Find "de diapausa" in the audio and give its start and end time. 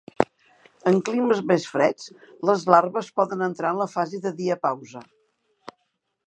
4.25-5.05